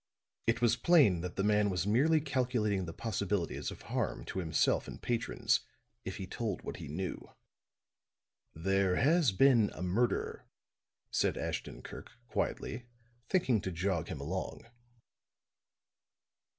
[0.47, 4.87] It was plain that the man was merely calculating the possibilities of harm to himself
[4.87, 5.59] and patrons
[6.03, 7.29] if he told what he knew.
[8.55, 10.47] "There has been a murder,"
[11.11, 12.87] said Ashton Kirk, quietly,
[13.29, 14.65] thinking to jog him along.